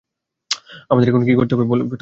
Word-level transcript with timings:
আমাদের 0.89 1.09
এখন 1.09 1.23
কী 1.25 1.33
করতে 1.35 1.53
হবে 1.53 1.65
তাহলে? 1.65 1.85